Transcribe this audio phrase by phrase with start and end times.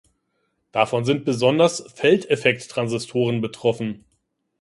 [0.71, 4.03] Davon sind besonders Feldeffekttransistoren betroffen.